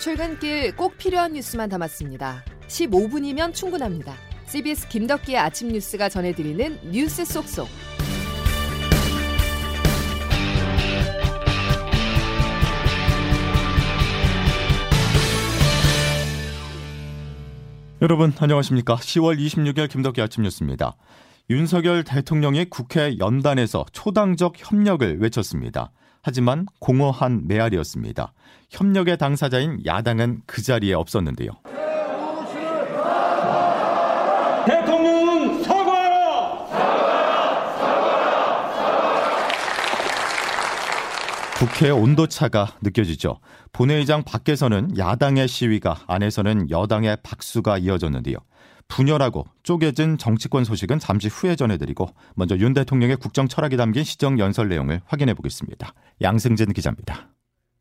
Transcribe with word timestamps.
출근길 0.00 0.74
꼭 0.76 0.96
필요한 0.96 1.34
뉴스만 1.34 1.68
담았습니다. 1.68 2.42
15분이면 2.68 3.52
충분합니다. 3.52 4.14
CBS 4.46 4.88
김덕기의 4.88 5.36
아침 5.36 5.68
뉴스가 5.68 6.08
전해드리는 6.08 6.90
뉴스 6.90 7.22
속속. 7.26 7.68
여러분 18.00 18.32
안녕하십니까? 18.38 18.96
10월 18.96 19.38
26일 19.38 19.90
김덕기 19.90 20.22
아침 20.22 20.44
뉴스입니다. 20.44 20.96
윤석열 21.50 22.04
대통령이 22.04 22.70
국회 22.70 23.18
연단에서 23.18 23.84
초당적 23.92 24.54
협력을 24.56 25.20
외쳤습니다. 25.20 25.92
하지만 26.22 26.66
공허한 26.78 27.46
메아리였습니다. 27.46 28.32
협력의 28.70 29.18
당사자인 29.18 29.78
야당은 29.84 30.42
그 30.46 30.62
자리에 30.62 30.94
없었는데요. 30.94 31.50
대통령은 34.66 35.62
사과하라! 35.62 36.66
국회 41.58 41.90
온도차가 41.90 42.76
느껴지죠. 42.82 43.38
본회의장 43.72 44.22
밖에서는 44.24 44.98
야당의 44.98 45.48
시위가 45.48 46.04
안에서는 46.06 46.70
여당의 46.70 47.18
박수가 47.22 47.78
이어졌는데요. 47.78 48.36
분열하고 48.90 49.46
쪼개진 49.62 50.18
정치권 50.18 50.64
소식은 50.64 50.98
잠시 50.98 51.28
후에 51.28 51.56
전해드리고 51.56 52.08
먼저 52.34 52.56
윤 52.58 52.74
대통령의 52.74 53.16
국정 53.16 53.48
철학이 53.48 53.76
담긴 53.76 54.04
시정 54.04 54.38
연설 54.38 54.68
내용을 54.68 55.00
확인해 55.06 55.32
보겠습니다. 55.34 55.94
양승진 56.20 56.72
기자입니다. 56.72 57.30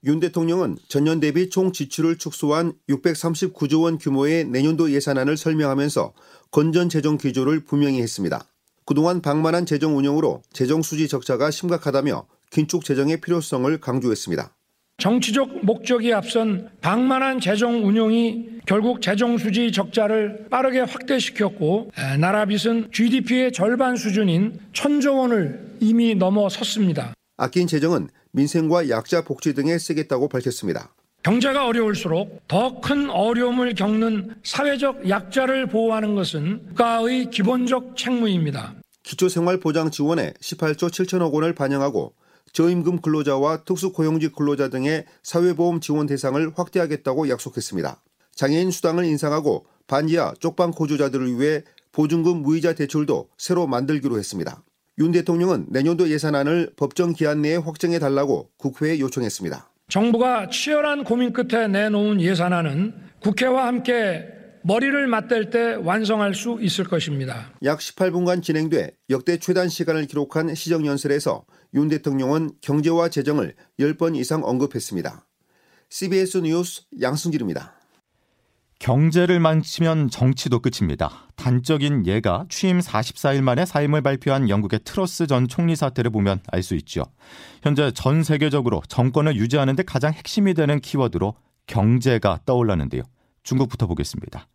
윤 0.05 0.21
대통령은 0.21 0.77
전년 0.87 1.19
대비 1.19 1.49
총 1.49 1.73
지출을 1.73 2.17
축소한 2.17 2.71
639조 2.89 3.83
원 3.83 3.97
규모의 3.97 4.45
내년도 4.45 4.91
예산안을 4.91 5.35
설명하면서 5.35 6.13
건전 6.51 6.87
재정 6.87 7.17
기조를 7.17 7.65
분명히 7.65 8.01
했습니다. 8.01 8.45
그동안 8.85 9.21
방만한 9.21 9.65
재정 9.65 9.97
운영으로 9.97 10.41
재정 10.53 10.81
수지 10.81 11.07
적자가 11.09 11.51
심각하다며 11.51 12.27
긴축 12.51 12.85
재정의 12.85 13.19
필요성을 13.19 13.77
강조했습니다. 13.79 14.55
정치적 14.99 15.65
목적이 15.65 16.13
앞선 16.13 16.69
방만한 16.81 17.39
재정 17.39 17.85
운용이 17.85 18.59
결국 18.65 19.01
재정 19.01 19.37
수지 19.37 19.71
적자를 19.71 20.47
빠르게 20.51 20.81
확대시켰고 20.81 21.91
나라 22.19 22.45
빚은 22.45 22.89
GDP의 22.91 23.51
절반 23.51 23.95
수준인 23.95 24.59
천조 24.73 25.17
원을 25.17 25.77
이미 25.79 26.13
넘어섰습니다. 26.13 27.13
아낀 27.37 27.65
재정은 27.65 28.09
민생과 28.31 28.89
약자 28.89 29.23
복지 29.23 29.53
등에 29.53 29.77
쓰겠다고 29.77 30.27
밝혔습니다. 30.27 30.93
경제가 31.23 31.65
어려울수록 31.67 32.47
더 32.47 32.79
큰 32.81 33.09
어려움을 33.09 33.73
겪는 33.75 34.35
사회적 34.43 35.09
약자를 35.09 35.67
보호하는 35.67 36.15
것은 36.15 36.67
국가의 36.69 37.29
기본적 37.29 37.97
책무입니다. 37.97 38.75
기초생활보장 39.03 39.91
지원에 39.91 40.33
18조 40.41 40.89
7천억 40.89 41.33
원을 41.33 41.53
반영하고 41.55 42.13
저임금 42.53 43.01
근로자와 43.01 43.63
특수고용직 43.63 44.35
근로자 44.35 44.69
등의 44.69 45.05
사회보험 45.23 45.79
지원 45.79 46.07
대상을 46.07 46.51
확대하겠다고 46.55 47.29
약속했습니다. 47.29 48.01
장애인 48.35 48.71
수당을 48.71 49.05
인상하고 49.05 49.65
반지하 49.87 50.33
쪽방 50.39 50.71
거주자들을 50.71 51.39
위해 51.39 51.63
보증금 51.91 52.41
무이자 52.41 52.73
대출도 52.73 53.29
새로 53.37 53.67
만들기로 53.67 54.17
했습니다. 54.17 54.63
윤 54.99 55.11
대통령은 55.11 55.67
내년도 55.69 56.09
예산안을 56.09 56.73
법정 56.75 57.13
기한 57.13 57.41
내에 57.41 57.55
확정해 57.55 57.99
달라고 57.99 58.49
국회에 58.57 58.99
요청했습니다. 58.99 59.69
정부가 59.87 60.49
치열한 60.49 61.03
고민 61.03 61.33
끝에 61.33 61.67
내놓은 61.67 62.21
예산안은 62.21 62.93
국회와 63.21 63.67
함께 63.67 64.38
머리를 64.61 65.07
맞댈 65.07 65.49
때 65.49 65.75
완성할 65.75 66.35
수 66.35 66.57
있을 66.61 66.85
것입니다. 66.85 67.53
약 67.63 67.79
18분간 67.79 68.43
진행돼 68.43 68.91
역대 69.09 69.37
최단 69.37 69.69
시간을 69.69 70.05
기록한 70.05 70.53
시정연설에서 70.53 71.45
윤 71.75 71.87
대통령은 71.87 72.51
경제와 72.61 73.09
재정을 73.09 73.55
10번 73.79 74.17
이상 74.17 74.43
언급했습니다. 74.43 75.25
CBS 75.89 76.39
뉴스 76.39 76.81
양승길입니다. 77.01 77.75
경제를 78.79 79.39
만치면 79.41 80.09
정치도 80.09 80.59
끝입니다. 80.61 81.27
단적인 81.35 82.05
예가 82.05 82.45
취임 82.49 82.79
44일 82.79 83.41
만에 83.41 83.65
사임을 83.65 84.01
발표한 84.01 84.49
영국의 84.49 84.81
트러스 84.85 85.27
전 85.27 85.49
총리 85.49 85.75
사태를 85.75 86.11
보면 86.11 86.39
알 86.47 86.63
수 86.63 86.75
있죠. 86.75 87.03
현재 87.61 87.91
전 87.91 88.23
세계적으로 88.23 88.81
정권을 88.87 89.35
유지하는 89.35 89.75
데 89.75 89.83
가장 89.83 90.13
핵심이 90.13 90.53
되는 90.53 90.79
키워드로 90.79 91.35
경제가 91.67 92.39
떠올랐는데요. 92.45 93.03
중국부터 93.49 93.87
보겠습니다. 93.87 94.47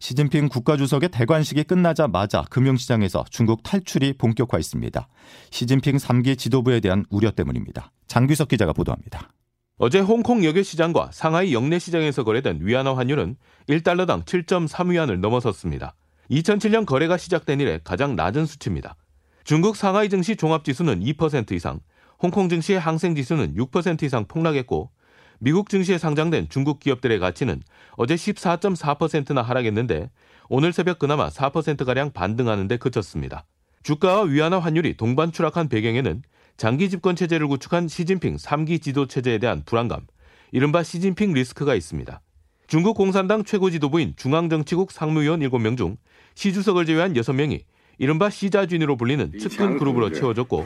시진핑 0.00 0.48
국가주석의 0.50 1.08
대관식이 1.10 1.64
끝나자마자 1.64 2.44
금융시장에서 2.50 3.24
중국 3.30 3.62
탈출이 3.62 4.18
본격화했습니다. 4.18 5.08
시진핑 5.50 5.96
3기 5.96 6.36
지도부에 6.36 6.80
대한 6.80 7.06
우려 7.08 7.30
때문입니다. 7.30 7.90
장규석 8.06 8.48
기자가 8.48 8.74
보도합니다. 8.74 9.30
어제 9.78 10.00
홍콩 10.00 10.44
역외 10.44 10.62
시장과 10.62 11.10
상하이 11.12 11.54
역내 11.54 11.78
시장에서 11.78 12.22
거래된 12.22 12.58
위안화 12.60 12.96
환율은 12.96 13.36
1달러당 13.68 14.24
7.3위안을 14.24 15.20
넘어섰습니다. 15.20 15.94
2007년 16.30 16.84
거래가 16.84 17.16
시작된 17.16 17.60
이래 17.60 17.80
가장 17.82 18.14
낮은 18.14 18.44
수치입니다. 18.44 18.96
중국 19.44 19.74
상하이 19.74 20.10
증시 20.10 20.36
종합지수는 20.36 21.00
2% 21.00 21.52
이상, 21.52 21.80
홍콩 22.22 22.48
증시의 22.50 22.78
항생지수는 22.78 23.54
6% 23.56 24.02
이상 24.02 24.26
폭락했고 24.26 24.90
미국 25.38 25.68
증시에 25.68 25.98
상장된 25.98 26.48
중국 26.48 26.80
기업들의 26.80 27.18
가치는 27.18 27.62
어제 27.96 28.14
14.4%나 28.14 29.42
하락했는데 29.42 30.10
오늘 30.48 30.72
새벽 30.72 30.98
그나마 30.98 31.28
4%가량 31.28 32.12
반등하는 32.12 32.68
데 32.68 32.76
그쳤습니다. 32.76 33.44
주가와 33.82 34.22
위안화 34.22 34.58
환율이 34.58 34.96
동반 34.96 35.32
추락한 35.32 35.68
배경에는 35.68 36.22
장기 36.56 36.88
집권 36.88 37.16
체제를 37.16 37.48
구축한 37.48 37.88
시진핑 37.88 38.36
3기 38.36 38.80
지도 38.80 39.06
체제에 39.06 39.38
대한 39.38 39.62
불안감, 39.66 40.06
이른바 40.52 40.82
시진핑 40.82 41.32
리스크가 41.32 41.74
있습니다. 41.74 42.20
중국 42.66 42.96
공산당 42.96 43.44
최고 43.44 43.70
지도부인 43.70 44.14
중앙정치국 44.16 44.90
상무위원 44.92 45.40
7명 45.40 45.76
중 45.76 45.96
시 46.34 46.52
주석을 46.52 46.84
제외한 46.86 47.14
6명이 47.14 47.62
이른바 47.98 48.28
시자준으로 48.28 48.96
불리는 48.96 49.38
측근 49.38 49.78
그룹으로 49.78 50.10
채워졌고 50.10 50.64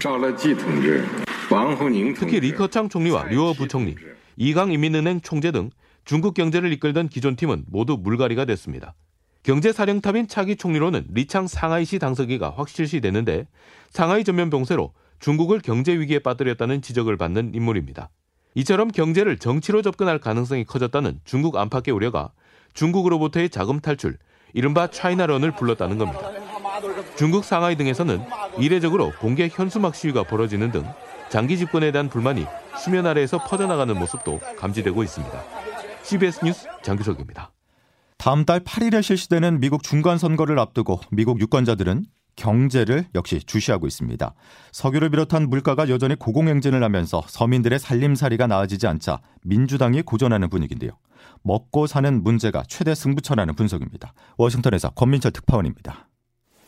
특히 2.18 2.40
리커창 2.40 2.88
총리와 2.88 3.24
류어 3.24 3.52
부총리, 3.52 3.94
이강 4.38 4.70
인민은행 4.72 5.20
총재 5.20 5.50
등 5.50 5.70
중국 6.04 6.32
경제를 6.32 6.72
이끌던 6.72 7.08
기존 7.08 7.34
팀은 7.34 7.64
모두 7.66 7.98
물갈이가 8.00 8.44
됐습니다. 8.44 8.94
경제사령탑인 9.42 10.28
차기 10.28 10.56
총리로는 10.56 11.06
리창 11.12 11.48
상하이시 11.48 11.98
당서기가 11.98 12.54
확실시 12.56 13.00
되는데 13.00 13.48
상하이 13.90 14.22
전면 14.22 14.48
병세로 14.48 14.92
중국을 15.18 15.60
경제 15.60 15.92
위기에 15.98 16.20
빠뜨렸다는 16.20 16.82
지적을 16.82 17.16
받는 17.16 17.52
인물입니다. 17.54 18.10
이처럼 18.54 18.88
경제를 18.88 19.38
정치로 19.38 19.82
접근할 19.82 20.20
가능성이 20.20 20.64
커졌다는 20.64 21.18
중국 21.24 21.56
안팎의 21.56 21.92
우려가 21.92 22.30
중국으로부터의 22.74 23.50
자금 23.50 23.80
탈출, 23.80 24.18
이른바 24.52 24.88
차이나런을 24.88 25.52
불렀다는 25.52 25.98
겁니다. 25.98 26.20
중국 27.16 27.44
상하이 27.44 27.76
등에서는 27.76 28.20
이례적으로 28.58 29.12
공개 29.18 29.48
현수막 29.50 29.96
시위가 29.96 30.22
벌어지는 30.24 30.70
등 30.70 30.84
장기 31.28 31.58
집권에 31.58 31.92
대한 31.92 32.08
불만이 32.08 32.46
수면 32.78 33.06
아래에서 33.06 33.38
퍼져나가는 33.38 33.96
모습도 33.98 34.40
감지되고 34.58 35.02
있습니다. 35.02 35.44
CBS 36.02 36.44
뉴스 36.44 36.66
장규석입니다. 36.82 37.52
다음 38.16 38.44
달 38.44 38.60
8일에 38.60 39.02
실시되는 39.02 39.60
미국 39.60 39.82
중간 39.82 40.18
선거를 40.18 40.58
앞두고 40.58 41.00
미국 41.10 41.40
유권자들은 41.40 42.06
경제를 42.36 43.06
역시 43.14 43.40
주시하고 43.40 43.86
있습니다. 43.86 44.34
석유를 44.72 45.10
비롯한 45.10 45.50
물가가 45.50 45.88
여전히 45.88 46.14
고공행진을 46.14 46.82
하면서 46.82 47.22
서민들의 47.26 47.78
살림살이가 47.78 48.46
나아지지 48.46 48.86
않자 48.86 49.20
민주당이 49.42 50.02
고전하는 50.02 50.48
분위기인데요. 50.48 50.92
먹고 51.42 51.86
사는 51.86 52.22
문제가 52.22 52.62
최대 52.68 52.94
승부처라는 52.94 53.54
분석입니다. 53.54 54.14
워싱턴에서 54.36 54.90
권민철 54.90 55.32
특파원입니다. 55.32 56.08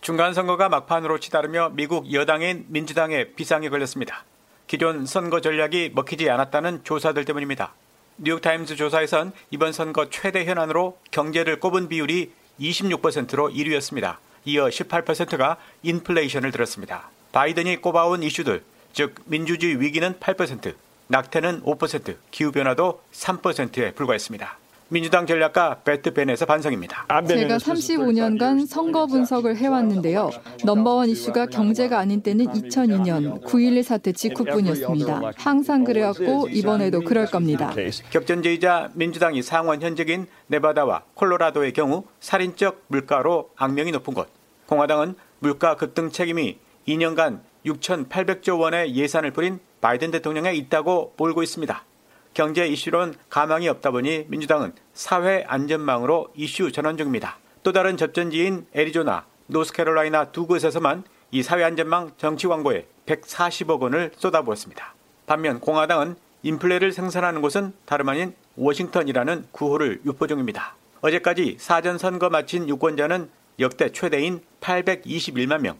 중간 0.00 0.34
선거가 0.34 0.68
막판으로 0.68 1.20
치달으며 1.20 1.70
미국 1.74 2.12
여당인 2.12 2.66
민주당의 2.68 3.34
비상이 3.34 3.68
걸렸습니다. 3.68 4.24
기존 4.70 5.04
선거 5.04 5.40
전략이 5.40 5.90
먹히지 5.96 6.30
않았다는 6.30 6.84
조사들 6.84 7.24
때문입니다. 7.24 7.74
뉴욕타임스 8.18 8.76
조사에선 8.76 9.32
이번 9.50 9.72
선거 9.72 10.08
최대 10.10 10.44
현안으로 10.44 10.96
경제를 11.10 11.58
꼽은 11.58 11.88
비율이 11.88 12.30
26%로 12.60 13.50
1위였습니다. 13.50 14.18
이어 14.44 14.66
18%가 14.66 15.56
인플레이션을 15.82 16.52
들었습니다. 16.52 17.10
바이든이 17.32 17.78
꼽아온 17.78 18.22
이슈들, 18.22 18.62
즉 18.92 19.16
민주주의 19.24 19.80
위기는 19.80 20.14
8%, 20.20 20.76
낙태는 21.08 21.64
5%, 21.64 22.16
기후변화도 22.30 23.02
3%에 23.10 23.90
불과했습니다. 23.94 24.56
민주당 24.92 25.24
전략가 25.24 25.82
베트 25.84 26.12
벤에서 26.12 26.46
반성입니다. 26.46 27.06
제가 27.28 27.58
35년간 27.58 28.66
선거 28.66 29.06
분석을 29.06 29.56
해왔는데요. 29.56 30.30
넘버원 30.64 31.08
이슈가 31.08 31.46
경제가 31.46 31.98
아닌 31.98 32.22
때는 32.22 32.46
2002년 32.46 33.40
9.11 33.44 33.84
사태 33.84 34.10
직후뿐이었습니다. 34.10 35.32
항상 35.36 35.84
그래왔고 35.84 36.48
이번에도 36.48 37.00
그럴 37.02 37.26
겁니다. 37.26 37.72
격전제이자 38.10 38.90
민주당이 38.94 39.42
상원 39.42 39.80
현직인 39.80 40.26
네바다와 40.48 41.04
콜로라도의 41.14 41.72
경우 41.72 42.02
살인적 42.18 42.82
물가로 42.88 43.50
악명이 43.56 43.92
높은 43.92 44.12
곳. 44.12 44.28
공화당은 44.66 45.14
물가 45.38 45.76
급등 45.76 46.10
책임이 46.10 46.58
2년간 46.88 47.40
6,800조 47.64 48.58
원의 48.58 48.96
예산을 48.96 49.30
뿌린 49.30 49.60
바이든 49.80 50.10
대통령에 50.10 50.52
있다고 50.54 51.14
몰고 51.16 51.44
있습니다. 51.44 51.84
경제 52.32 52.66
이슈론 52.66 53.14
가망이 53.28 53.68
없다 53.68 53.90
보니 53.90 54.26
민주당은 54.28 54.72
사회 54.94 55.44
안전망으로 55.48 56.28
이슈 56.34 56.70
전환 56.70 56.96
중입니다. 56.96 57.38
또 57.62 57.72
다른 57.72 57.96
접전지인 57.96 58.66
애리조나, 58.72 59.26
노스캐롤라이나 59.48 60.32
두 60.32 60.46
곳에서만 60.46 61.04
이 61.32 61.42
사회 61.42 61.64
안전망 61.64 62.12
정치 62.16 62.46
광고에 62.46 62.86
140억 63.06 63.80
원을 63.80 64.12
쏟아부었습니다. 64.16 64.94
반면 65.26 65.60
공화당은 65.60 66.16
인플레를 66.42 66.92
생산하는 66.92 67.42
곳은 67.42 67.72
다름 67.84 68.08
아닌 68.08 68.34
워싱턴이라는 68.56 69.48
구호를 69.52 70.00
유포 70.06 70.26
중입니다. 70.26 70.76
어제까지 71.00 71.56
사전 71.58 71.98
선거 71.98 72.30
마친 72.30 72.68
유권자는 72.68 73.28
역대 73.58 73.90
최대인 73.92 74.40
821만 74.60 75.60
명. 75.60 75.78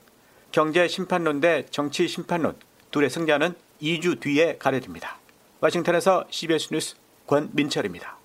경제 0.53 0.89
심판론 0.89 1.41
대 1.41 1.65
정치 1.71 2.09
심판론 2.09 2.57
둘의 2.91 3.09
승자는 3.09 3.55
2주 3.81 4.21
뒤에 4.21 4.57
가려집니다. 4.59 5.20
워싱턴에서 5.61 6.25
CBS 6.31 6.69
뉴스 6.73 6.97
권민철입니다. 7.27 8.19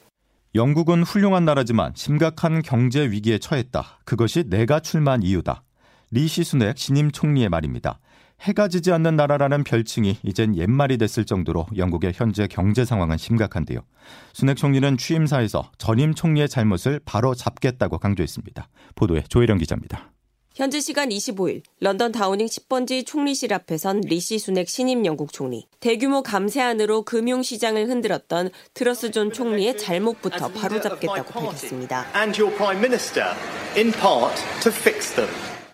영국은 0.56 1.04
훌륭한 1.04 1.44
나라지만 1.44 1.92
심각한 1.96 2.62
경제 2.62 3.02
위기에 3.02 3.38
처했다. 3.40 4.00
그것이 4.06 4.46
내가 4.48 4.80
출마한 4.80 5.22
이유다. 5.22 5.64
리시 6.12 6.46
수낵 6.46 6.78
신임 6.78 7.12
총리의 7.12 7.50
말입니다. 7.50 8.00
해가 8.42 8.68
지지 8.68 8.92
않는 8.92 9.16
나라라는 9.16 9.64
별칭이 9.64 10.18
이젠 10.24 10.56
옛말이 10.56 10.98
됐을 10.98 11.26
정도로 11.26 11.68
영국의 11.76 12.14
현재 12.16 12.48
경제 12.48 12.86
상황은 12.86 13.18
심각한데요. 13.18 13.80
수낵 14.34 14.58
총리는 14.58 14.98
취임사에서 14.98 15.72
전임 15.78 16.14
총리의 16.14 16.48
잘못을 16.48 17.02
바로 17.06 17.34
잡겠다고 17.34 17.98
강조했습니다. 17.98 18.68
보도에 18.96 19.24
조혜령 19.28 19.58
기자입니다. 19.58 20.12
현지 20.56 20.80
시간 20.80 21.10
25일 21.10 21.64
런던 21.82 22.14
다우닝 22.14 22.46
10번지 22.48 23.06
총리실 23.06 23.54
앞에 23.54 23.78
선 23.78 24.00
리시 24.00 24.40
수낵 24.40 24.70
신임 24.70 25.06
영국 25.06 25.34
총리. 25.34 25.68
대규모 25.82 26.24
감세안으로 26.24 27.02
금융시장을 27.02 27.90
흔들었던 27.90 28.52
트러스 28.74 29.12
전 29.12 29.34
총리의 29.34 29.78
잘못부터 29.78 30.48
바로잡겠다고 30.54 31.34
밝혔습니다. 31.34 32.06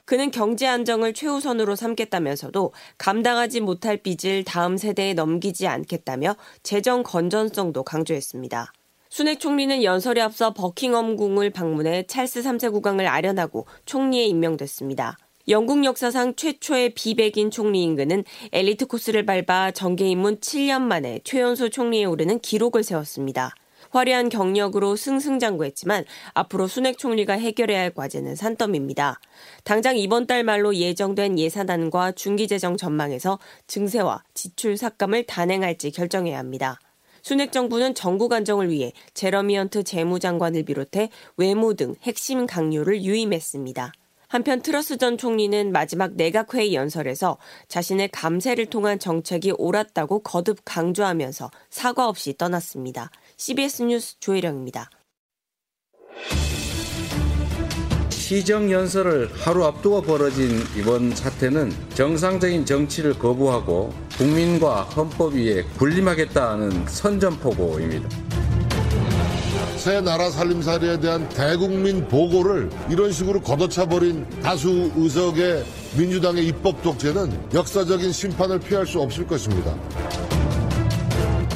그는 0.06 0.32
경제 0.32 0.66
안정을 0.66 1.14
최우선으로 1.14 1.76
삼겠다면서도 1.76 2.74
감당하지 2.98 3.60
못할 3.62 3.98
빚을 3.98 4.44
다음 4.46 4.78
세대에 4.78 5.14
넘기지 5.14 5.68
않겠다며 5.68 6.36
재정 6.64 7.04
건전성도 7.04 7.84
강조했습니다. 7.84 8.74
순핵 9.12 9.42
총리는 9.42 9.84
연설에 9.84 10.22
앞서 10.22 10.54
버킹엄 10.54 11.18
궁을 11.18 11.50
방문해 11.50 12.04
찰스 12.08 12.44
3세 12.44 12.72
국왕을 12.72 13.08
아련하고 13.08 13.68
총리에 13.86 14.24
임명됐습니다. 14.24 15.18
영국 15.50 15.84
역사상 15.84 16.38
최초의 16.38 16.94
비백인 16.94 17.52
총리인 17.52 17.98
그는 17.98 18.24
엘리트 18.54 18.86
코스를 18.86 19.26
밟아 19.26 19.72
정계 19.72 20.08
입문 20.08 20.38
7년 20.40 20.84
만에 20.84 21.20
최연소 21.26 21.68
총리에 21.68 22.06
오르는 22.06 22.40
기록을 22.40 22.84
세웠습니다. 22.84 23.54
화려한 23.90 24.30
경력으로 24.30 24.96
승승장구했지만 24.96 26.06
앞으로 26.34 26.68
순핵 26.68 26.98
총리가 26.98 27.34
해결해야 27.34 27.82
할 27.82 27.94
과제는 27.94 28.38
산더미입니다. 28.38 29.20
당장 29.66 29.98
이번 29.98 30.26
달 30.26 30.46
말로 30.46 30.74
예정된 30.74 31.38
예산안과 31.38 32.14
중기재정 32.14 32.78
전망에서 32.78 33.40
증세와 33.68 34.24
지출 34.34 34.78
삭감을 34.78 35.26
단행할지 35.26 35.92
결정해야 35.92 36.40
합니다. 36.40 36.80
순핵 37.22 37.52
정부는 37.52 37.96
정국 37.96 38.34
안정을 38.34 38.70
위해 38.70 38.94
제러미 39.14 39.56
헌트 39.58 39.84
재무장관을 39.84 40.64
비롯해 40.64 41.10
외무 41.38 41.76
등 41.76 41.96
핵심 42.04 42.46
강요를 42.46 43.04
유임했습니다. 43.04 43.94
한편 44.32 44.62
트러스 44.62 44.96
전 44.98 45.18
총리는 45.18 45.74
마지막 45.74 46.14
내각회의 46.14 46.74
연설에서 46.74 47.38
자신의 47.68 48.10
감세를 48.10 48.68
통한 48.68 48.98
정책이 48.98 49.52
옳았다고 49.58 50.20
거듭 50.20 50.60
강조하면서 50.64 51.52
사과 51.70 52.08
없이 52.08 52.38
떠났습니다. 52.38 53.12
CBS 53.36 53.84
뉴스 53.84 54.18
조혜령입니다. 54.22 54.90
시정연설을 58.32 59.30
하루 59.34 59.66
앞두고 59.66 60.04
벌어진 60.04 60.64
이번 60.78 61.14
사태는 61.14 61.74
정상적인 61.96 62.66
정치를 62.66 63.20
거부하고 63.20 63.94
국민과 64.18 64.84
헌법 64.84 65.34
위에 65.34 65.64
군림하겠다는 65.78 66.88
선전포고입니다. 66.88 68.08
새 69.76 70.00
나라 70.00 70.30
살림살이에 70.30 71.02
대한 71.02 71.28
대국민 71.28 72.08
보고를 72.08 72.70
이런 72.90 73.12
식으로 73.12 73.42
걷어차버린 73.42 74.26
다수 74.42 74.94
의석의 74.96 75.66
민주당의 75.98 76.48
입법 76.48 76.82
독재는 76.82 77.50
역사적인 77.54 78.14
심판을 78.14 78.60
피할 78.60 78.88
수 78.88 79.02
없을 79.02 79.28
것입니다. 79.28 79.76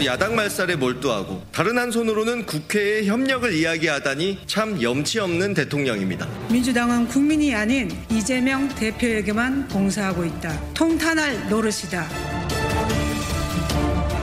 야당 0.03 0.36
말살에 0.36 0.75
몰두하고 0.75 1.42
다른 1.53 1.77
한 1.77 1.89
손으로는 1.89 2.45
국회의 2.45 3.07
협력을 3.07 3.51
이야기하다니 3.53 4.39
참 4.45 4.81
염치 4.81 5.19
없는 5.19 5.53
대통령입니다. 5.53 6.27
민주당은 6.51 7.07
국민이 7.07 7.56
아닌 7.56 7.89
이재명 8.12 8.68
대표에게만 8.68 9.69
봉사하고 9.69 10.25
있다. 10.25 10.59
통탄할 10.74 11.47
노릇이다. 11.50 12.07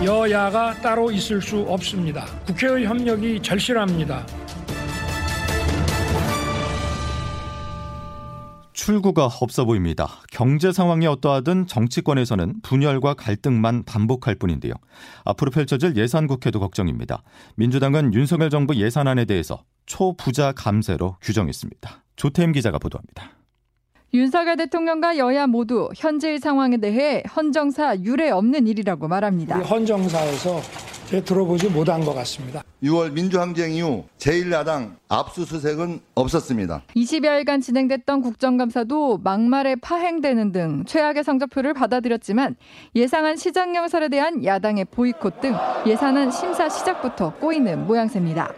여야가 0.04 0.80
따로 0.82 1.10
있을 1.10 1.40
수 1.40 1.60
없습니다. 1.60 2.26
국회의 2.44 2.84
협력이 2.84 3.40
절실합니다. 3.42 4.26
출구가 8.82 9.26
없어 9.40 9.64
보입니다. 9.64 10.08
경제 10.32 10.73
상황이 10.73 11.06
어떠하든 11.06 11.69
정치권에서는 11.69 12.62
분열과 12.62 13.14
갈등만 13.14 13.84
반복할 13.84 14.34
뿐인데요. 14.34 14.73
앞으로 15.25 15.52
펼쳐질 15.52 15.96
예산 15.96 16.26
국회도 16.26 16.58
걱정입니다. 16.58 17.23
민주당은 17.55 18.12
윤석열 18.12 18.50
정부 18.50 18.75
예산안에 18.75 19.25
대해서 19.26 19.62
초부자 19.87 20.50
감세로 20.50 21.17
규정했습니다. 21.23 22.02
조태임 22.17 22.50
기자가 22.50 22.81
보도합니다. 22.81 23.31
윤석열 24.14 24.56
대통령과 24.56 25.17
여야 25.17 25.46
모두 25.46 25.88
현재의 25.94 26.40
상황에 26.40 26.79
대해 26.79 27.23
헌정사 27.37 28.00
유례 28.00 28.31
없는 28.31 28.67
일이라고 28.67 29.06
말합니다. 29.06 29.61
헌정사에서 29.61 30.61
들어보지 31.20 31.69
못한 31.69 32.05
것 32.05 32.15
같습니다. 32.15 32.63
6월 32.82 33.13
민주항쟁 33.13 33.72
이후 33.72 34.05
제1야당 34.19 34.96
압수수색은 35.08 36.01
없었습니다. 36.15 36.82
20여일간 36.96 37.60
진행됐던 37.60 38.22
국정감사도 38.22 39.19
막말에 39.19 39.77
파행되는 39.77 40.53
등 40.53 40.84
최악의 40.86 41.25
성적표를 41.25 41.75
받아들였지만 41.75 42.56
예상한 42.94 43.36
시장연설에 43.36 44.08
대한 44.08 44.44
야당의 44.44 44.86
보이콧 44.86 45.41
등 45.41 45.55
예산안 45.86 46.31
심사 46.31 46.69
시작부터 46.69 47.34
꼬이는 47.34 47.86
모양새입니다. 47.86 48.53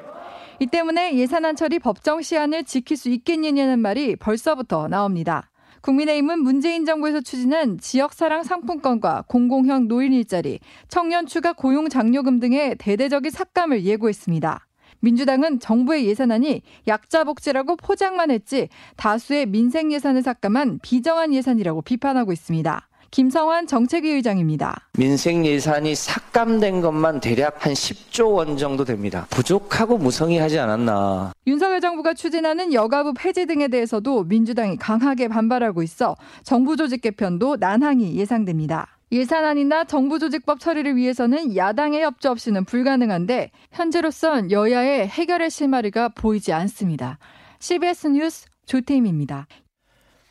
이 0.61 0.67
때문에 0.67 1.17
예산안 1.17 1.57
처리 1.57 1.79
법정 1.79 2.23
시한을 2.23 2.65
지킬 2.65 2.97
수 2.97 3.09
있겠느냐는 3.09 3.81
말이 3.81 4.17
벌써부터 4.17 4.89
나옵니다. 4.89 5.51
국민의힘은 5.85 6.43
문재인 6.43 6.87
정부에서 6.87 7.21
추진한 7.21 7.79
지역사랑 7.79 8.43
상품권과 8.43 9.25
공공형 9.29 9.87
노인 9.87 10.15
일자리, 10.15 10.59
청년 10.89 11.27
추가 11.27 11.53
고용 11.53 11.91
장려금 11.91 12.41
등의 12.41 12.77
대대적인 12.79 13.31
삭감을 13.31 13.85
예고했습니다. 13.85 14.67
민주당은 15.01 15.61
정부의 15.61 16.07
예산안이 16.07 16.63
약자 16.89 17.25
복지라고 17.25 17.77
포장만 17.77 18.31
했지 18.31 18.71
다수의 18.97 19.45
민생 19.45 19.93
예산을 19.93 20.23
삭감한 20.23 20.79
비정한 20.83 21.35
예산이라고 21.35 21.83
비판하고 21.83 22.33
있습니다. 22.33 22.89
김성환 23.15 23.69
정책위 23.69 24.11
의장입니다. 24.11 24.89
민생 24.99 25.47
예산이 25.47 25.95
삭감된 25.95 26.81
것만 26.81 27.21
대략 27.21 27.65
한 27.65 27.73
10조 27.73 28.35
원 28.35 28.57
정도 28.57 28.85
됩니다. 28.85 29.29
부족하고 29.31 29.99
무성의하지 29.99 30.59
않았나. 30.59 31.33
윤석열 31.47 31.81
정부가 31.81 32.15
추진하는 32.15 32.73
여가부 32.73 33.15
폐지 33.17 33.47
등에 33.47 33.69
대해서도 33.69 34.25
민주당이 34.25 34.79
강하게 34.79 35.29
반발하고 35.29 35.85
있어 35.85 36.17
정부 36.43 36.77
조직 36.77 37.03
개편도 37.03 37.59
난항이 37.61 38.17
예상됩니다. 38.17 38.99
예산안이나 39.13 39.85
정부 39.85 40.19
조직법 40.19 40.59
처리를 40.59 40.97
위해서는 40.97 41.55
야당의 41.55 42.03
협조 42.03 42.33
없이는 42.33 42.65
불가능한데 42.65 43.53
현재로선 43.71 44.51
여야의 44.51 45.07
해결의 45.07 45.51
실마리가 45.51 46.09
보이지 46.09 46.53
않습니다. 46.53 47.19
CBS 47.61 48.09
뉴스 48.09 48.47
조태임입니다. 48.67 49.47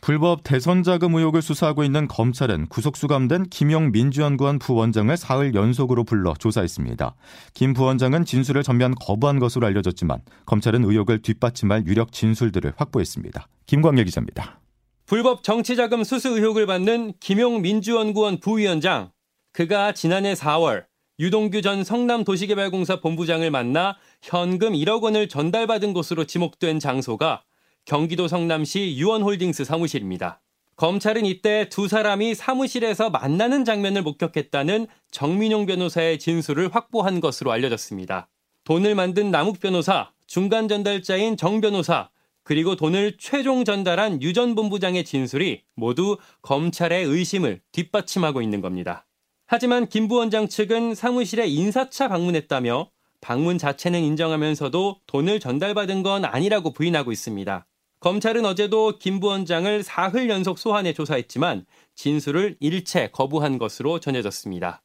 불법 0.04 0.44
대선 0.44 0.84
자금 0.84 1.16
의혹을 1.16 1.42
수사하고 1.42 1.86
있는 1.86 2.10
검찰은 2.10 2.68
구속 2.68 2.98
수감된 2.98 3.46
김용 3.50 3.94
민주연구원 3.94 4.60
부원장을 4.60 5.16
사흘 5.16 5.56
연속으로 5.56 6.04
불러 6.04 6.34
조사했습니다. 6.34 7.16
김 7.54 7.74
부원장은 7.74 8.26
진술을 8.26 8.64
전면 8.64 8.96
거부한 8.96 9.40
것으로 9.40 9.66
알려졌지만 9.66 10.20
검찰은 10.46 10.84
의혹을 10.84 11.22
뒷받침할 11.22 11.86
유력 11.88 12.12
진술들을 12.12 12.74
확보했습니다. 12.76 13.48
김광일 13.66 14.04
기자입니다. 14.04 14.60
불법 15.06 15.42
정치자금 15.42 16.04
수수 16.04 16.36
의혹을 16.36 16.66
받는 16.66 17.14
김용 17.22 17.62
민주연구원 17.62 18.42
부위원장. 18.42 19.10
그가 19.54 19.94
지난해 19.94 20.34
4월 20.34 20.84
유동규 21.18 21.62
전 21.62 21.86
성남도시개발공사 21.86 23.00
본부장을 23.00 23.50
만나 23.52 23.96
현금 24.22 24.74
1억 24.74 25.02
원을 25.02 25.30
전달받은 25.30 25.94
것으로 25.94 26.26
지목된 26.26 26.80
장소가 26.80 27.44
경기도 27.86 28.28
성남시 28.28 28.96
유원홀딩스 28.98 29.66
사무실입니다. 29.66 30.42
검찰은 30.76 31.26
이때 31.26 31.68
두 31.70 31.88
사람이 31.88 32.34
사무실에서 32.34 33.10
만나는 33.10 33.66
장면을 33.66 34.02
목격했다는 34.02 34.88
정민용 35.12 35.66
변호사의 35.66 36.18
진술을 36.18 36.74
확보한 36.74 37.20
것으로 37.20 37.52
알려졌습니다. 37.52 38.30
돈을 38.64 38.96
만든 38.96 39.30
남욱 39.30 39.60
변호사, 39.60 40.12
중간 40.26 40.68
전달자인 40.68 41.38
정 41.38 41.62
변호사, 41.62 42.10
그리고 42.44 42.76
돈을 42.76 43.18
최종 43.20 43.66
전달한 43.66 44.22
유 44.22 44.34
전 44.34 44.56
본부장의 44.56 45.04
진술이 45.06 45.62
모두 45.76 46.18
검찰의 46.42 47.06
의심을 47.06 47.62
뒷받침하고 47.72 48.42
있는 48.42 48.62
겁니다. 48.62 49.06
하지만 49.46 49.88
김 49.88 50.08
부원장 50.08 50.48
측은 50.48 50.96
사무실에 50.96 51.48
인사차 51.48 52.08
방문했다며 52.08 52.90
방문 53.22 53.58
자체는 53.58 54.02
인정하면서도 54.02 55.02
돈을 55.06 55.40
전달받은 55.40 56.04
건 56.04 56.26
아니라고 56.26 56.74
부인하고 56.74 57.12
있습니다. 57.12 57.66
검찰은 58.04 58.44
어제도 58.46 59.00
김 59.00 59.22
부원장을 59.22 59.82
사흘 59.82 60.30
연속 60.30 60.60
소환해 60.60 60.92
조사했지만 60.92 61.66
진술을 61.96 62.58
일체 62.60 63.08
거부한 63.08 63.58
것으로 63.58 64.02
전해졌습니다. 64.02 64.82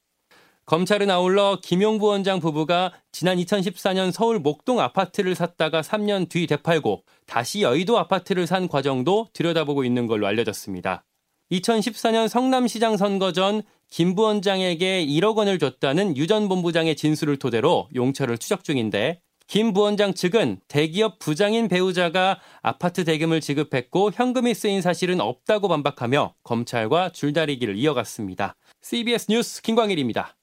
검찰은 0.66 1.10
아울러 1.10 1.58
김용 1.60 1.98
부원장 1.98 2.38
부부가 2.38 2.92
지난 3.10 3.38
2014년 3.38 4.12
서울 4.12 4.38
목동 4.38 4.78
아파트를 4.78 5.34
샀다가 5.34 5.80
3년 5.80 6.28
뒤 6.28 6.46
되팔고 6.46 7.02
다시 7.26 7.62
여의도 7.62 7.98
아파트를 7.98 8.46
산 8.46 8.68
과정도 8.68 9.26
들여다보고 9.32 9.82
있는 9.82 10.06
걸로 10.06 10.28
알려졌습니다. 10.28 11.04
2014년 11.50 12.28
성남시장 12.28 12.96
선거 12.96 13.32
전 13.32 13.62
김 13.90 14.14
부원장에게 14.14 15.04
1억 15.06 15.36
원을 15.36 15.58
줬다는 15.58 16.16
유 16.16 16.26
전 16.28 16.48
본부장의 16.48 16.94
진술을 16.94 17.38
토대로 17.38 17.88
용처를 17.94 18.38
추적 18.38 18.62
중인데 18.62 19.22
김 19.48 19.72
부원장 19.72 20.12
측은 20.12 20.60
대기업 20.68 21.18
부장인 21.18 21.68
배우자가 21.68 22.38
아파트 22.60 23.04
대금을 23.04 23.40
지급했고 23.40 24.10
현금이 24.12 24.52
쓰인 24.52 24.82
사실은 24.82 25.22
없다고 25.22 25.68
반박하며 25.68 26.34
검찰과 26.44 27.12
줄다리기를 27.12 27.74
이어갔습니다. 27.76 28.56
CBS 28.82 29.30
뉴스 29.30 29.62
김광일입니다. 29.62 30.37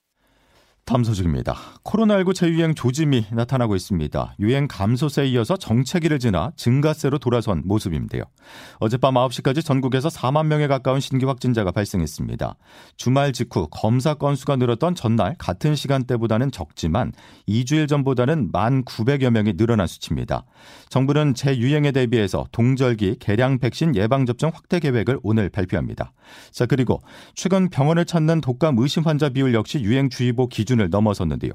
다음 0.87 1.03
소식입니다. 1.03 1.55
코로나19 1.83 2.35
재유행 2.35 2.75
조짐이 2.75 3.25
나타나고 3.31 3.75
있습니다. 3.75 4.35
유행 4.39 4.67
감소세에 4.67 5.25
이어서 5.29 5.57
정체기를 5.57 6.19
지나 6.19 6.51
증가세로 6.57 7.17
돌아선 7.17 7.63
모습인데요. 7.65 8.21
어젯밤 8.77 9.15
9시까지 9.15 9.65
전국에서 9.65 10.09
4만 10.09 10.45
명에 10.45 10.67
가까운 10.67 10.99
신규 10.99 11.27
확진자가 11.27 11.71
발생했습니다. 11.71 12.55
주말 12.97 13.33
직후 13.33 13.67
검사 13.71 14.13
건수가 14.13 14.57
늘었던 14.57 14.93
전날 14.93 15.33
같은 15.39 15.73
시간대보다는 15.73 16.51
적지만 16.51 17.13
2주일 17.49 17.87
전보다는 17.87 18.51
1만 18.51 18.85
900여 18.85 19.31
명이 19.31 19.57
늘어난 19.57 19.87
수치입니다. 19.87 20.45
정부는 20.89 21.33
재유행에 21.33 21.93
대비해서 21.93 22.45
동절기 22.51 23.17
개량 23.19 23.57
백신 23.57 23.95
예방접종 23.95 24.51
확대 24.53 24.79
계획을 24.79 25.19
오늘 25.23 25.49
발표합니다. 25.49 26.13
자, 26.51 26.67
그리고 26.67 27.01
최근 27.33 27.69
병원을 27.69 28.05
찾는 28.05 28.41
독감 28.41 28.77
의심 28.77 29.01
환자 29.01 29.29
비율 29.29 29.55
역시 29.55 29.79
유행주의보 29.79 30.49
기준 30.49 30.74
기준을 30.75 30.89
넘어섰는데요. 30.89 31.51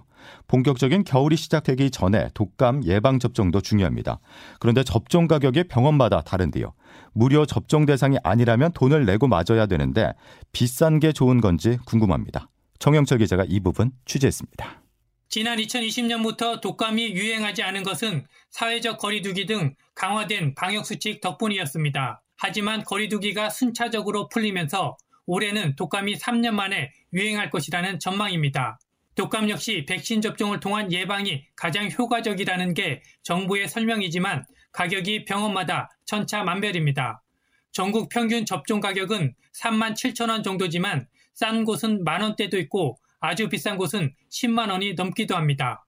본격적인 0.48 1.04
겨울이 1.04 1.36
시작되기 1.36 1.90
전에 1.90 2.28
독감 2.34 2.84
예방 2.84 3.18
접종도 3.18 3.60
중요합니다. 3.60 4.18
그런데 4.58 4.82
접종 4.82 5.28
가격이 5.28 5.64
병원마다 5.64 6.22
다른데요. 6.22 6.72
무료 7.12 7.46
접종 7.46 7.86
대상이 7.86 8.16
아니라면 8.24 8.72
돈을 8.72 9.04
내고 9.06 9.28
맞아야 9.28 9.66
되는데 9.66 10.12
비싼 10.52 10.98
게 10.98 11.12
좋은 11.12 11.40
건지 11.40 11.78
궁금합니다. 11.86 12.48
정영철 12.78 13.18
기자가 13.18 13.44
이 13.46 13.60
부분 13.60 13.92
취재했습니다. 14.06 14.82
지난 15.28 15.58
2020년부터 15.58 16.60
독감이 16.60 17.12
유행하지 17.12 17.62
않은 17.62 17.84
것은 17.84 18.26
사회적 18.50 18.98
거리두기 18.98 19.46
등 19.46 19.74
강화된 19.94 20.54
방역수칙 20.56 21.20
덕분이었습니다. 21.20 22.22
하지만 22.36 22.82
거리두기가 22.82 23.50
순차적으로 23.50 24.28
풀리면서 24.28 24.96
올해는 25.26 25.76
독감이 25.76 26.16
3년 26.16 26.52
만에 26.52 26.90
유행할 27.12 27.50
것이라는 27.50 28.00
전망입니다. 28.00 28.78
독감 29.20 29.50
역시 29.50 29.84
백신 29.86 30.22
접종을 30.22 30.60
통한 30.60 30.90
예방이 30.90 31.44
가장 31.54 31.90
효과적이라는 31.90 32.72
게 32.72 33.02
정부의 33.22 33.68
설명이지만 33.68 34.46
가격이 34.72 35.26
병원마다 35.26 35.90
천차만별입니다. 36.06 37.22
전국 37.70 38.08
평균 38.08 38.46
접종 38.46 38.80
가격은 38.80 39.34
3만 39.52 39.92
7천 39.92 40.30
원 40.30 40.42
정도지만 40.42 41.06
싼 41.34 41.66
곳은 41.66 42.02
만 42.02 42.22
원대도 42.22 42.58
있고 42.60 42.98
아주 43.20 43.50
비싼 43.50 43.76
곳은 43.76 44.14
10만 44.30 44.70
원이 44.70 44.94
넘기도 44.94 45.36
합니다. 45.36 45.84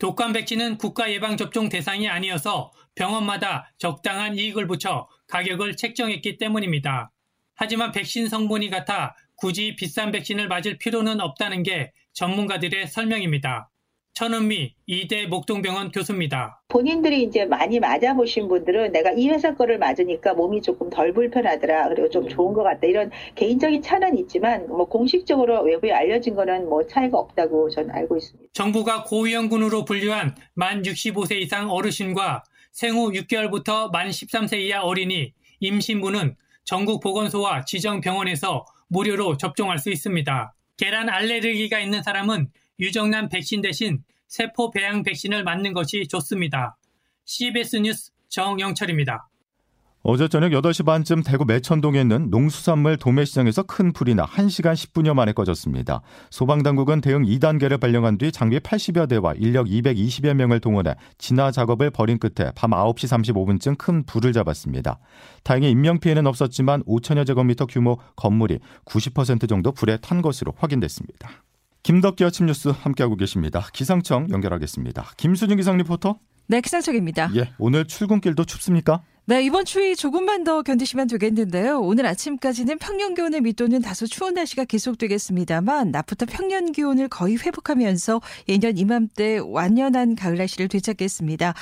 독감 0.00 0.32
백신은 0.32 0.78
국가 0.78 1.12
예방 1.12 1.36
접종 1.36 1.68
대상이 1.68 2.08
아니어서 2.08 2.72
병원마다 2.96 3.72
적당한 3.78 4.36
이익을 4.36 4.66
붙여 4.66 5.08
가격을 5.28 5.76
책정했기 5.76 6.36
때문입니다. 6.36 7.12
하지만 7.54 7.92
백신 7.92 8.28
성분이 8.28 8.70
같아 8.70 9.14
굳이 9.36 9.76
비싼 9.76 10.10
백신을 10.10 10.48
맞을 10.48 10.78
필요는 10.78 11.20
없다는 11.20 11.62
게 11.62 11.92
전문가들의 12.14 12.88
설명입니다. 12.88 13.70
천은미 14.14 14.74
이대 14.86 15.26
목동병원 15.26 15.90
교수입니다. 15.90 16.62
본인들이 16.68 17.22
이제 17.22 17.46
많이 17.46 17.80
맞아보신 17.80 18.46
분들은 18.46 18.92
내가 18.92 19.10
이 19.12 19.28
회사 19.30 19.54
거를 19.54 19.78
맞으니까 19.78 20.34
몸이 20.34 20.60
조금 20.60 20.90
덜 20.90 21.14
불편하더라. 21.14 21.88
그리고 21.88 22.10
좀 22.10 22.28
좋은 22.28 22.52
것 22.52 22.62
같다. 22.62 22.86
이런 22.86 23.10
개인적인 23.34 23.80
차는 23.80 24.18
있지만 24.18 24.66
뭐 24.68 24.84
공식적으로 24.84 25.62
외부에 25.62 25.92
알려진 25.92 26.34
거는 26.34 26.68
뭐 26.68 26.86
차이가 26.86 27.18
없다고 27.18 27.70
저는 27.70 27.90
알고 27.90 28.18
있습니다. 28.18 28.50
정부가 28.52 29.04
고위험군으로 29.04 29.86
분류한 29.86 30.36
만 30.54 30.82
65세 30.82 31.40
이상 31.40 31.70
어르신과 31.70 32.44
생후 32.72 33.12
6개월부터 33.12 33.90
만 33.90 34.10
13세 34.10 34.58
이하 34.58 34.82
어린이, 34.82 35.32
임신부는 35.60 36.36
전국 36.64 37.00
보건소와 37.00 37.64
지정 37.64 38.00
병원에서 38.02 38.66
무료로 38.88 39.38
접종할 39.38 39.78
수 39.78 39.90
있습니다. 39.90 40.54
계란 40.76 41.08
알레르기가 41.08 41.78
있는 41.80 42.02
사람은 42.02 42.50
유정란 42.80 43.28
백신 43.28 43.60
대신 43.60 44.02
세포 44.26 44.70
배양 44.70 45.02
백신을 45.02 45.44
맞는 45.44 45.72
것이 45.72 46.08
좋습니다. 46.08 46.76
CBS 47.24 47.76
뉴스 47.76 48.12
정영철입니다. 48.28 49.28
어제 50.04 50.26
저녁 50.26 50.50
8시 50.50 50.84
반쯤 50.84 51.22
대구 51.22 51.44
매천동에 51.44 52.00
있는 52.00 52.28
농수산물 52.28 52.96
도매시장에서 52.96 53.62
큰 53.62 53.92
불이 53.92 54.16
나 54.16 54.26
1시간 54.26 54.74
10분여 54.74 55.14
만에 55.14 55.32
꺼졌습니다. 55.32 56.02
소방당국은 56.30 57.00
대응 57.00 57.22
2단계를 57.22 57.78
발령한 57.78 58.18
뒤 58.18 58.32
장비 58.32 58.58
80여 58.58 59.08
대와 59.08 59.34
인력 59.36 59.68
220여 59.68 60.34
명을 60.34 60.58
동원해 60.58 60.96
진화 61.18 61.52
작업을 61.52 61.90
벌인 61.90 62.18
끝에 62.18 62.50
밤 62.56 62.72
9시 62.72 63.32
35분쯤 63.32 63.78
큰 63.78 64.02
불을 64.02 64.32
잡았습니다. 64.32 64.98
다행히 65.44 65.70
인명피해는 65.70 66.26
없었지만 66.26 66.82
5천여 66.82 67.24
제곱미터 67.24 67.66
규모 67.66 67.98
건물이 68.16 68.58
90% 68.84 69.48
정도 69.48 69.70
불에 69.70 69.98
탄 69.98 70.20
것으로 70.20 70.52
확인됐습니다. 70.56 71.30
김덕기 71.84 72.24
아침 72.24 72.46
뉴스 72.46 72.70
함께하고 72.70 73.14
계십니다. 73.14 73.68
기상청 73.72 74.26
연결하겠습니다. 74.30 75.12
김수진 75.16 75.58
기상 75.58 75.76
리포터. 75.76 76.18
네, 76.48 76.60
기상청입니다. 76.60 77.30
예, 77.36 77.52
오늘 77.58 77.84
출근길도 77.84 78.44
춥습니까? 78.44 79.02
네, 79.24 79.40
이번 79.44 79.64
추위 79.64 79.94
조금만 79.94 80.42
더 80.42 80.62
견디시면 80.62 81.06
되겠는데요. 81.06 81.78
오늘 81.80 82.06
아침까지는 82.06 82.78
평년 82.78 83.14
기온을 83.14 83.40
밑도는 83.42 83.80
다소 83.80 84.08
추운 84.08 84.34
날씨가 84.34 84.64
계속되겠습니다만 84.64 85.92
낮부터 85.92 86.26
평년 86.26 86.72
기온을 86.72 87.06
거의 87.06 87.36
회복하면서 87.36 88.20
예년 88.48 88.76
이맘때 88.76 89.38
완연한 89.38 90.16
가을 90.16 90.38
날씨를 90.38 90.66
되찾겠습니다. 90.66 91.54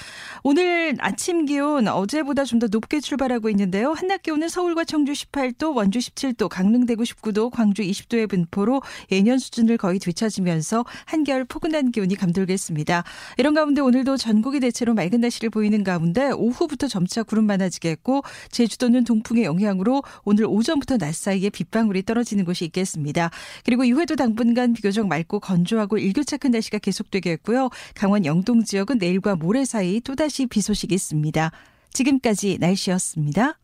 오늘 0.42 0.96
아침 1.00 1.44
기온 1.44 1.86
어제보다 1.86 2.44
좀 2.44 2.60
더 2.60 2.66
높게 2.66 2.98
출발하고 2.98 3.50
있는데요. 3.50 3.92
한낮 3.92 4.22
기온은 4.22 4.48
서울과 4.48 4.84
청주 4.84 5.12
18도, 5.12 5.76
원주 5.76 5.98
17도, 5.98 6.48
강릉 6.48 6.86
대구 6.86 7.02
19도, 7.02 7.50
광주 7.50 7.82
20도의 7.82 8.28
분포로 8.30 8.80
예년 9.12 9.38
수준을 9.38 9.76
거의 9.76 9.98
되찾으면서 9.98 10.86
한겨울 11.04 11.44
포근한 11.44 11.90
기온이 11.92 12.16
감돌겠습니다. 12.16 13.04
이런 13.36 13.52
가운데 13.52 13.82
오늘도 13.82 14.16
전국이 14.16 14.60
대체로 14.60 14.94
맑은 14.94 15.20
날씨를 15.20 15.50
보이는 15.50 15.84
가운데 15.84 16.30
오후부터 16.30 16.88
점차 16.88 17.22
구름 17.22 17.49
많아지겠고 17.50 18.22
제주도는 18.50 19.04
동풍의 19.04 19.44
영향으로 19.44 20.02
오늘 20.24 20.46
오전부터 20.46 20.98
낮 20.98 21.14
사이에 21.14 21.50
빗방울이 21.50 22.04
떨어지는 22.04 22.44
곳이 22.44 22.64
있겠습니다. 22.66 23.30
그리고 23.64 23.84
이후에도 23.84 24.16
당분간 24.16 24.72
비교적 24.72 25.06
맑고 25.06 25.40
건조하고 25.40 25.98
일교차 25.98 26.38
큰 26.38 26.52
날씨가 26.52 26.78
계속되겠고요. 26.78 27.70
강원 27.94 28.24
영동 28.24 28.64
지역은 28.64 28.98
내일과 28.98 29.36
모레 29.36 29.64
사이 29.64 30.00
또다시 30.00 30.46
비 30.46 30.60
소식이 30.60 30.94
있습니다. 30.94 31.50
지금까지 31.92 32.58
날씨였습니다. 32.60 33.58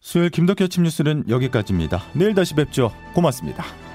수요일 0.00 0.30
김덕현 0.30 0.66
아침 0.66 0.84
뉴스는 0.84 1.24
여기까지입니다. 1.28 2.02
내일 2.14 2.34
다시 2.34 2.54
뵙죠. 2.54 2.92
고맙습니다. 3.14 3.87